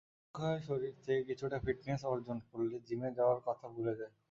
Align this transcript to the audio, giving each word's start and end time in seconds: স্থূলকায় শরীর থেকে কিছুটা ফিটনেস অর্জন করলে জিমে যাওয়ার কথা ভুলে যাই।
স্থূলকায় 0.03 0.61
শরীর 0.61 0.93
থেকে 1.03 1.21
কিছুটা 1.29 1.57
ফিটনেস 1.65 2.01
অর্জন 2.05 2.37
করলে 2.47 2.75
জিমে 2.87 3.09
যাওয়ার 3.17 3.39
কথা 3.47 3.65
ভুলে 3.73 3.93
যাই। 3.99 4.11